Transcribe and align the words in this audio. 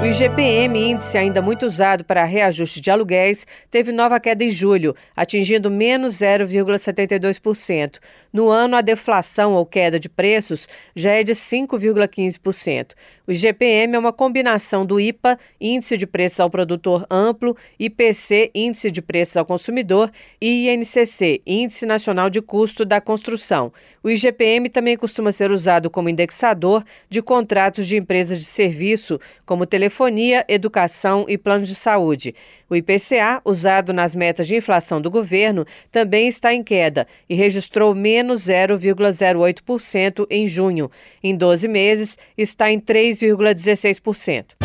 O 0.00 0.06
IGPM, 0.06 0.92
índice 0.92 1.18
ainda 1.18 1.42
muito 1.42 1.66
usado 1.66 2.04
para 2.04 2.22
reajuste 2.24 2.80
de 2.80 2.88
aluguéis, 2.88 3.44
teve 3.68 3.90
nova 3.90 4.20
queda 4.20 4.44
em 4.44 4.50
julho, 4.50 4.94
atingindo 5.16 5.68
menos 5.68 6.14
0,72%. 6.14 7.98
No 8.32 8.48
ano, 8.48 8.76
a 8.76 8.80
deflação 8.80 9.54
ou 9.54 9.66
queda 9.66 9.98
de 9.98 10.08
preços 10.08 10.68
já 10.94 11.10
é 11.12 11.24
de 11.24 11.32
5,15%. 11.32 12.92
O 13.26 13.32
IGPM 13.32 13.94
é 13.94 13.98
uma 13.98 14.12
combinação 14.12 14.86
do 14.86 15.00
IPA, 15.00 15.38
Índice 15.60 15.98
de 15.98 16.06
Preços 16.06 16.40
ao 16.40 16.48
Produtor 16.48 17.04
Amplo, 17.10 17.56
IPC, 17.78 18.50
Índice 18.54 18.90
de 18.90 19.02
Preços 19.02 19.36
ao 19.36 19.44
Consumidor, 19.44 20.10
e 20.40 20.68
INCC, 20.70 21.40
Índice 21.46 21.84
Nacional 21.84 22.30
de 22.30 22.40
Custo 22.40 22.84
da 22.84 23.00
Construção. 23.00 23.72
O 24.02 24.08
IGPM 24.08 24.70
também 24.70 24.96
costuma 24.96 25.32
ser 25.32 25.50
usado 25.50 25.90
como 25.90 26.08
indexador 26.08 26.84
de 27.10 27.20
contratos 27.20 27.86
de 27.86 27.96
empresas 27.96 28.38
de 28.38 28.46
serviço, 28.46 29.18
como 29.44 29.66
telefonia, 29.88 30.44
educação 30.46 31.24
e 31.26 31.38
planos 31.38 31.66
de 31.66 31.74
saúde. 31.74 32.34
O 32.68 32.76
IPCA, 32.76 33.40
usado 33.44 33.92
nas 33.92 34.14
metas 34.14 34.46
de 34.46 34.54
inflação 34.54 35.00
do 35.00 35.10
governo, 35.10 35.64
também 35.90 36.28
está 36.28 36.52
em 36.52 36.62
queda 36.62 37.06
e 37.28 37.34
registrou 37.34 37.94
menos 37.94 38.46
0,08% 38.46 40.26
em 40.30 40.46
junho. 40.46 40.90
Em 41.22 41.34
12 41.34 41.66
meses, 41.66 42.18
está 42.36 42.70
em 42.70 42.78
3,16%. 42.78 44.56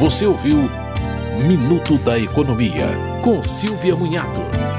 Você 0.00 0.26
ouviu 0.26 0.58
Minuto 1.46 1.96
da 1.98 2.18
Economia, 2.18 2.88
com 3.22 3.42
Silvia 3.42 3.94
Munhato. 3.94 4.71